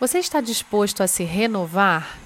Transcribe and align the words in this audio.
Você 0.00 0.20
está 0.20 0.40
disposto 0.40 1.02
a 1.02 1.08
se 1.08 1.24
renovar? 1.24 2.16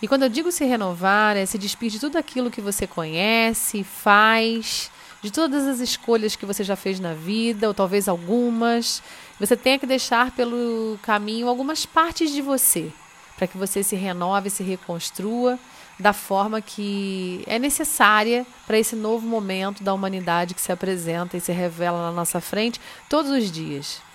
E 0.00 0.08
quando 0.08 0.22
eu 0.22 0.30
digo 0.30 0.50
se 0.50 0.64
renovar, 0.64 1.36
é 1.36 1.44
se 1.44 1.58
despir 1.58 1.90
de 1.90 2.00
tudo 2.00 2.16
aquilo 2.16 2.50
que 2.50 2.62
você 2.62 2.86
conhece, 2.86 3.84
faz, 3.84 4.90
de 5.20 5.30
todas 5.30 5.66
as 5.66 5.80
escolhas 5.80 6.36
que 6.36 6.46
você 6.46 6.64
já 6.64 6.74
fez 6.74 6.98
na 7.00 7.12
vida, 7.12 7.68
ou 7.68 7.74
talvez 7.74 8.08
algumas. 8.08 9.02
Você 9.38 9.58
tenha 9.58 9.78
que 9.78 9.84
deixar 9.84 10.30
pelo 10.30 10.98
caminho 11.02 11.48
algumas 11.48 11.84
partes 11.84 12.30
de 12.30 12.40
você, 12.40 12.90
para 13.36 13.46
que 13.46 13.58
você 13.58 13.82
se 13.82 13.94
renove, 13.94 14.48
se 14.48 14.62
reconstrua 14.62 15.58
da 16.00 16.14
forma 16.14 16.62
que 16.62 17.44
é 17.46 17.58
necessária 17.58 18.46
para 18.66 18.78
esse 18.78 18.96
novo 18.96 19.26
momento 19.26 19.82
da 19.82 19.92
humanidade 19.92 20.54
que 20.54 20.62
se 20.62 20.72
apresenta 20.72 21.36
e 21.36 21.42
se 21.42 21.52
revela 21.52 22.06
na 22.06 22.12
nossa 22.12 22.40
frente 22.40 22.80
todos 23.06 23.30
os 23.30 23.52
dias. 23.52 24.07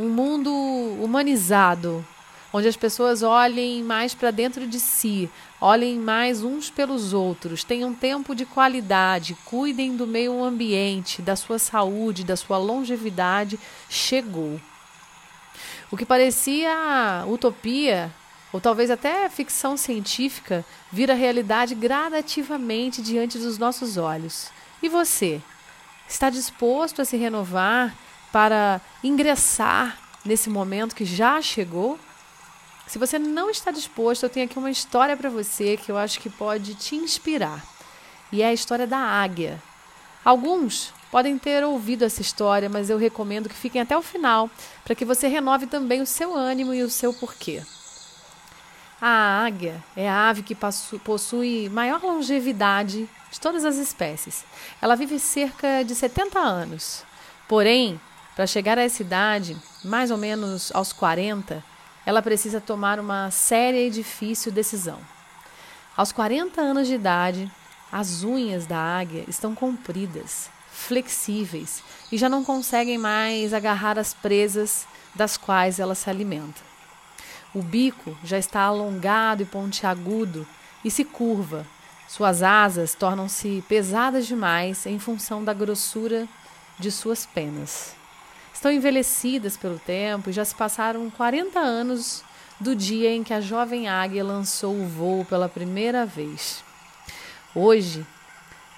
Um 0.00 0.08
mundo 0.08 0.50
humanizado, 0.98 2.02
onde 2.50 2.66
as 2.66 2.74
pessoas 2.74 3.22
olhem 3.22 3.82
mais 3.82 4.14
para 4.14 4.30
dentro 4.30 4.66
de 4.66 4.80
si, 4.80 5.28
olhem 5.60 5.98
mais 5.98 6.42
uns 6.42 6.70
pelos 6.70 7.12
outros, 7.12 7.64
tenham 7.64 7.92
tempo 7.92 8.34
de 8.34 8.46
qualidade, 8.46 9.36
cuidem 9.44 9.94
do 9.94 10.06
meio 10.06 10.42
ambiente, 10.42 11.20
da 11.20 11.36
sua 11.36 11.58
saúde, 11.58 12.24
da 12.24 12.34
sua 12.34 12.56
longevidade, 12.56 13.60
chegou. 13.90 14.58
O 15.90 15.98
que 15.98 16.06
parecia 16.06 17.22
utopia, 17.28 18.10
ou 18.54 18.58
talvez 18.58 18.90
até 18.90 19.28
ficção 19.28 19.76
científica, 19.76 20.64
vira 20.90 21.12
realidade 21.12 21.74
gradativamente 21.74 23.02
diante 23.02 23.36
dos 23.36 23.58
nossos 23.58 23.98
olhos. 23.98 24.50
E 24.82 24.88
você? 24.88 25.42
Está 26.08 26.30
disposto 26.30 27.02
a 27.02 27.04
se 27.04 27.18
renovar 27.18 27.94
para 28.32 28.80
ingressar 29.02 29.98
nesse 30.24 30.48
momento 30.50 30.94
que 30.94 31.04
já 31.04 31.40
chegou? 31.40 31.98
Se 32.86 32.98
você 32.98 33.18
não 33.18 33.50
está 33.50 33.70
disposto, 33.70 34.24
eu 34.24 34.30
tenho 34.30 34.46
aqui 34.46 34.58
uma 34.58 34.70
história 34.70 35.16
para 35.16 35.30
você 35.30 35.76
que 35.76 35.92
eu 35.92 35.96
acho 35.96 36.18
que 36.20 36.28
pode 36.28 36.74
te 36.74 36.96
inspirar. 36.96 37.64
E 38.32 38.42
é 38.42 38.46
a 38.46 38.52
história 38.52 38.86
da 38.86 38.98
águia. 38.98 39.62
Alguns 40.24 40.92
podem 41.10 41.38
ter 41.38 41.64
ouvido 41.64 42.04
essa 42.04 42.20
história, 42.20 42.68
mas 42.68 42.90
eu 42.90 42.98
recomendo 42.98 43.48
que 43.48 43.54
fiquem 43.54 43.80
até 43.80 43.96
o 43.96 44.02
final, 44.02 44.50
para 44.84 44.94
que 44.94 45.04
você 45.04 45.28
renove 45.28 45.66
também 45.66 46.00
o 46.00 46.06
seu 46.06 46.34
ânimo 46.34 46.74
e 46.74 46.82
o 46.82 46.90
seu 46.90 47.12
porquê. 47.14 47.62
A 49.00 49.44
águia 49.44 49.82
é 49.96 50.08
a 50.08 50.28
ave 50.28 50.42
que 50.42 50.54
possui 50.54 51.68
maior 51.70 52.02
longevidade 52.02 53.08
de 53.30 53.40
todas 53.40 53.64
as 53.64 53.76
espécies. 53.76 54.44
Ela 54.82 54.94
vive 54.94 55.18
cerca 55.18 55.82
de 55.82 55.94
70 55.94 56.38
anos. 56.38 57.02
Porém, 57.48 57.98
para 58.40 58.46
chegar 58.46 58.78
a 58.78 58.82
essa 58.82 59.02
idade, 59.02 59.54
mais 59.84 60.10
ou 60.10 60.16
menos 60.16 60.72
aos 60.74 60.94
40, 60.94 61.62
ela 62.06 62.22
precisa 62.22 62.58
tomar 62.58 62.98
uma 62.98 63.30
séria 63.30 63.86
e 63.86 63.90
difícil 63.90 64.50
decisão. 64.50 64.98
Aos 65.94 66.10
40 66.10 66.58
anos 66.58 66.88
de 66.88 66.94
idade, 66.94 67.52
as 67.92 68.24
unhas 68.24 68.64
da 68.64 68.78
águia 68.78 69.26
estão 69.28 69.54
compridas, 69.54 70.48
flexíveis 70.72 71.82
e 72.10 72.16
já 72.16 72.30
não 72.30 72.42
conseguem 72.42 72.96
mais 72.96 73.52
agarrar 73.52 73.98
as 73.98 74.14
presas 74.14 74.86
das 75.14 75.36
quais 75.36 75.78
ela 75.78 75.94
se 75.94 76.08
alimenta. 76.08 76.62
O 77.54 77.60
bico 77.60 78.16
já 78.24 78.38
está 78.38 78.62
alongado 78.62 79.42
e 79.42 79.44
pontiagudo 79.44 80.46
e 80.82 80.90
se 80.90 81.04
curva. 81.04 81.66
Suas 82.08 82.42
asas 82.42 82.94
tornam-se 82.94 83.62
pesadas 83.68 84.26
demais 84.26 84.86
em 84.86 84.98
função 84.98 85.44
da 85.44 85.52
grossura 85.52 86.26
de 86.78 86.90
suas 86.90 87.26
penas 87.26 87.99
estão 88.60 88.70
envelhecidas 88.70 89.56
pelo 89.56 89.78
tempo 89.78 90.28
e 90.28 90.34
já 90.34 90.44
se 90.44 90.54
passaram 90.54 91.08
40 91.08 91.58
anos 91.58 92.22
do 92.60 92.76
dia 92.76 93.10
em 93.10 93.24
que 93.24 93.32
a 93.32 93.40
jovem 93.40 93.88
águia 93.88 94.22
lançou 94.22 94.78
o 94.78 94.86
voo 94.86 95.24
pela 95.24 95.48
primeira 95.48 96.04
vez. 96.04 96.62
Hoje, 97.54 98.06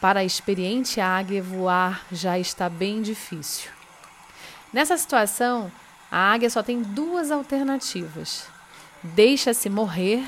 para 0.00 0.18
a 0.18 0.24
experiente 0.24 1.00
águia, 1.00 1.40
voar 1.40 2.04
já 2.10 2.36
está 2.36 2.68
bem 2.68 3.00
difícil. 3.00 3.70
Nessa 4.72 4.96
situação, 4.96 5.70
a 6.10 6.32
águia 6.32 6.50
só 6.50 6.60
tem 6.60 6.82
duas 6.82 7.30
alternativas: 7.30 8.46
deixa-se 9.00 9.70
morrer 9.70 10.24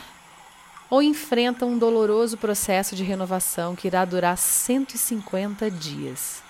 ou 0.89 1.03
enfrenta 1.03 1.67
um 1.67 1.77
doloroso 1.77 2.37
processo 2.39 2.95
de 2.95 3.03
renovação 3.03 3.75
que 3.75 3.89
irá 3.89 4.05
durar 4.05 4.39
150 4.39 5.69
dias. 5.73 6.41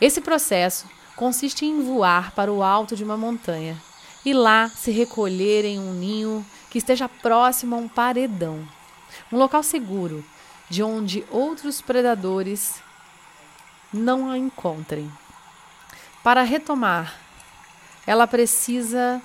Esse 0.00 0.22
processo 0.22 0.86
consiste 1.16 1.64
em 1.64 1.82
voar 1.82 2.32
para 2.32 2.52
o 2.52 2.62
alto 2.62 2.94
de 2.94 3.02
uma 3.02 3.16
montanha 3.16 3.76
e 4.24 4.34
lá 4.34 4.68
se 4.68 4.90
recolher 4.90 5.64
em 5.64 5.80
um 5.80 5.94
ninho 5.94 6.44
que 6.70 6.76
esteja 6.76 7.08
próximo 7.08 7.74
a 7.74 7.78
um 7.78 7.88
paredão, 7.88 8.68
um 9.32 9.38
local 9.38 9.62
seguro 9.62 10.22
de 10.68 10.82
onde 10.82 11.24
outros 11.30 11.80
predadores 11.80 12.82
não 13.92 14.30
a 14.30 14.36
encontrem. 14.36 15.10
Para 16.22 16.42
retomar, 16.42 17.18
ela 18.06 18.26
precisa 18.26 19.22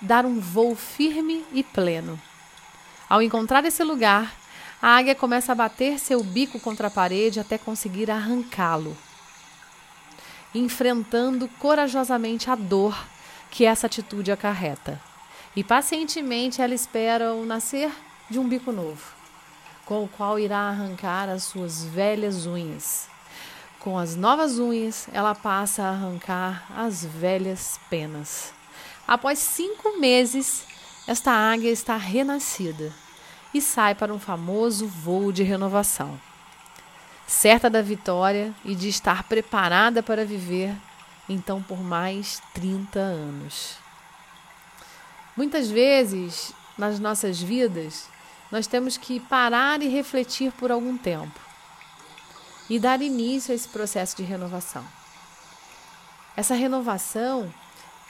dar 0.00 0.24
um 0.24 0.38
voo 0.38 0.76
firme 0.76 1.44
e 1.52 1.64
pleno. 1.64 2.20
Ao 3.08 3.20
encontrar 3.20 3.64
esse 3.64 3.82
lugar, 3.82 4.32
a 4.80 4.96
águia 4.96 5.14
começa 5.14 5.52
a 5.52 5.54
bater 5.54 5.98
seu 5.98 6.22
bico 6.22 6.60
contra 6.60 6.86
a 6.86 6.90
parede 6.90 7.40
até 7.40 7.58
conseguir 7.58 8.10
arrancá-lo 8.10 8.96
enfrentando 10.54 11.48
corajosamente 11.58 12.50
a 12.50 12.54
dor 12.54 12.96
que 13.50 13.64
essa 13.64 13.86
atitude 13.86 14.32
acarreta. 14.32 15.00
E 15.54 15.64
pacientemente 15.64 16.62
ela 16.62 16.74
espera 16.74 17.34
o 17.34 17.44
nascer 17.44 17.90
de 18.28 18.38
um 18.38 18.48
bico 18.48 18.70
novo, 18.70 19.02
com 19.84 20.04
o 20.04 20.08
qual 20.08 20.38
irá 20.38 20.58
arrancar 20.58 21.28
as 21.28 21.44
suas 21.44 21.84
velhas 21.84 22.46
unhas. 22.46 23.08
Com 23.80 23.98
as 23.98 24.14
novas 24.14 24.58
unhas, 24.58 25.08
ela 25.12 25.34
passa 25.34 25.82
a 25.82 25.90
arrancar 25.90 26.66
as 26.76 27.04
velhas 27.04 27.80
penas. 27.88 28.52
Após 29.08 29.38
cinco 29.38 29.98
meses, 29.98 30.64
esta 31.06 31.32
águia 31.32 31.70
está 31.70 31.96
renascida 31.96 32.92
e 33.52 33.60
sai 33.60 33.94
para 33.94 34.14
um 34.14 34.18
famoso 34.18 34.86
voo 34.86 35.32
de 35.32 35.42
renovação 35.42 36.20
certa 37.30 37.70
da 37.70 37.80
vitória 37.80 38.52
e 38.64 38.74
de 38.74 38.88
estar 38.88 39.22
preparada 39.22 40.02
para 40.02 40.24
viver 40.24 40.74
então 41.28 41.62
por 41.62 41.80
mais 41.80 42.42
30 42.52 42.98
anos. 42.98 43.76
Muitas 45.36 45.70
vezes 45.70 46.52
nas 46.76 46.98
nossas 46.98 47.40
vidas, 47.40 48.08
nós 48.50 48.66
temos 48.66 48.96
que 48.96 49.20
parar 49.20 49.80
e 49.80 49.86
refletir 49.86 50.50
por 50.50 50.72
algum 50.72 50.98
tempo 50.98 51.38
e 52.68 52.80
dar 52.80 53.00
início 53.00 53.52
a 53.52 53.54
esse 53.54 53.68
processo 53.68 54.16
de 54.16 54.24
renovação. 54.24 54.84
Essa 56.36 56.56
renovação 56.56 57.52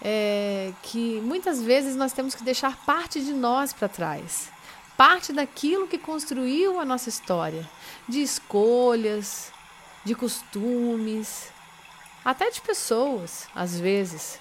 é 0.01 0.73
que 0.83 1.21
muitas 1.21 1.63
vezes 1.63 1.95
nós 1.95 2.15
temos 2.15 2.35
que 2.35 2.43
deixar 2.43 2.75
parte 2.87 3.21
de 3.21 3.35
nós 3.35 3.71
para 3.75 3.87
trás 3.87 4.51
parte 5.01 5.33
daquilo 5.33 5.89
que 5.89 5.97
construiu 5.97 6.79
a 6.79 6.85
nossa 6.85 7.09
história, 7.09 7.67
de 8.07 8.21
escolhas, 8.21 9.51
de 10.05 10.15
costumes, 10.15 11.51
até 12.23 12.51
de 12.51 12.61
pessoas, 12.61 13.49
às 13.55 13.81
vezes, 13.81 14.39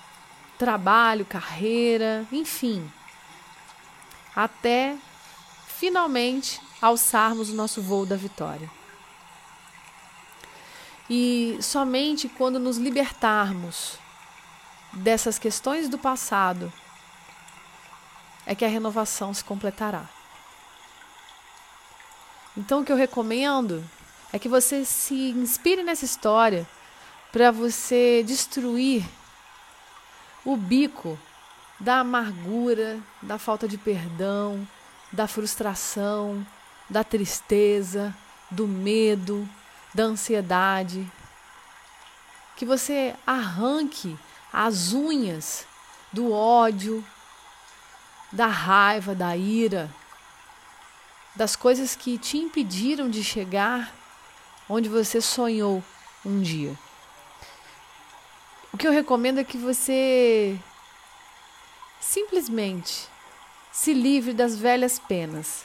trabalho, 0.58 1.26
carreira, 1.26 2.28
enfim, 2.30 2.92
até 4.36 4.98
finalmente 5.66 6.60
alçarmos 6.82 7.50
o 7.50 7.56
nosso 7.56 7.82
voo 7.82 8.06
da 8.06 8.18
vitória. 8.18 8.70
E 11.10 11.58
somente 11.62 12.28
quando 12.28 12.60
nos 12.60 12.76
libertarmos 12.76 13.98
dessas 14.92 15.40
questões 15.40 15.88
do 15.88 15.98
passado 15.98 16.70
é 18.46 18.54
que 18.54 18.66
a 18.66 18.68
renovação 18.68 19.34
se 19.34 19.42
completará. 19.42 20.19
Então, 22.60 22.82
o 22.82 22.84
que 22.84 22.92
eu 22.92 22.98
recomendo 22.98 23.82
é 24.34 24.38
que 24.38 24.50
você 24.50 24.84
se 24.84 25.30
inspire 25.30 25.82
nessa 25.82 26.04
história 26.04 26.68
para 27.32 27.52
você 27.52 28.22
destruir 28.22 29.06
o 30.44 30.58
bico 30.58 31.18
da 31.80 32.02
amargura, 32.02 33.00
da 33.22 33.38
falta 33.38 33.66
de 33.66 33.78
perdão, 33.78 34.68
da 35.10 35.26
frustração, 35.26 36.46
da 36.90 37.02
tristeza, 37.02 38.14
do 38.52 38.68
medo, 38.68 39.48
da 39.94 40.04
ansiedade. 40.04 41.10
Que 42.58 42.66
você 42.66 43.16
arranque 43.26 44.20
as 44.52 44.92
unhas 44.92 45.66
do 46.12 46.34
ódio, 46.34 47.06
da 48.34 48.48
raiva, 48.48 49.16
da 49.16 49.38
ira, 49.38 49.90
das 51.40 51.56
coisas 51.56 51.96
que 51.96 52.18
te 52.18 52.38
impediram 52.38 53.10
de 53.10 53.24
chegar 53.24 53.96
onde 54.68 54.90
você 54.90 55.22
sonhou 55.22 55.82
um 56.26 56.42
dia. 56.42 56.78
O 58.74 58.78
que 58.78 58.86
eu 58.86 58.92
recomendo 58.92 59.40
é 59.40 59.44
que 59.46 59.58
você 59.58 60.60
Simplesmente 62.02 63.08
se 63.72 63.94
livre 63.94 64.34
das 64.34 64.58
velhas 64.58 65.00
penas, 65.00 65.64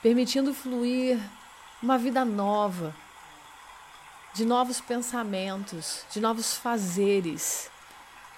permitindo 0.00 0.54
fluir 0.54 1.18
uma 1.82 1.98
vida 1.98 2.24
nova, 2.24 2.94
de 4.32 4.44
novos 4.44 4.80
pensamentos, 4.80 6.04
de 6.12 6.20
novos 6.20 6.54
fazeres, 6.54 7.68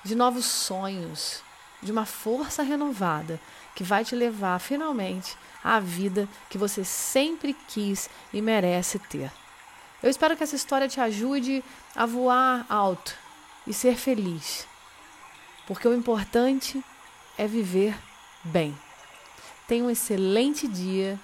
de 0.02 0.14
novos 0.14 0.46
sonhos, 0.46 1.42
de 1.82 1.92
uma 1.92 2.06
força 2.06 2.62
renovada 2.62 3.38
que 3.74 3.84
vai 3.84 4.06
te 4.06 4.14
levar 4.14 4.58
finalmente 4.58 5.36
à 5.62 5.78
vida 5.80 6.28
que 6.48 6.58
você 6.58 6.84
sempre 6.84 7.54
quis 7.68 8.08
e 8.32 8.40
merece 8.40 8.98
ter. 8.98 9.30
Eu 10.02 10.10
espero 10.10 10.36
que 10.36 10.42
essa 10.42 10.56
história 10.56 10.88
te 10.88 11.00
ajude 11.00 11.62
a 11.94 12.06
voar 12.06 12.66
alto 12.68 13.14
e 13.66 13.72
ser 13.72 13.96
feliz, 13.96 14.66
porque 15.66 15.86
o 15.86 15.94
importante 15.94 16.82
é 17.38 17.46
viver 17.46 17.96
bem. 18.42 18.76
Tenha 19.68 19.84
um 19.84 19.90
excelente 19.90 20.66
dia 20.66 21.18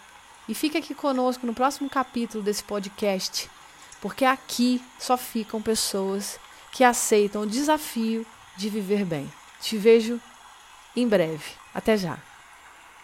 e 0.49 0.55
fique 0.55 0.79
aqui 0.79 0.95
conosco 0.95 1.47
no 1.47 1.55
próximo 1.55 1.91
capítulo 1.91 2.43
desse 2.43 2.63
podcast, 2.63 3.51
porque 4.01 4.25
aqui 4.25 4.83
só 4.99 5.17
ficam 5.17 5.61
pessoas 5.61 6.39
que 6.73 6.85
aceitam 6.85 7.43
o 7.43 7.47
desafio 7.47 8.25
de 8.57 8.69
viver 8.69 9.05
bem. 9.05 9.31
Te 9.61 9.77
vejo 9.77 10.21
em 10.95 11.07
breve. 11.09 11.53
Até 11.75 11.97
já. 11.97 12.28